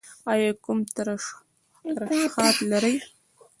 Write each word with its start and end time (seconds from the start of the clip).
ایا 0.31 0.51
کوم 0.63 0.79
ترشحات 0.95 2.55
لرئ؟ 2.69 2.95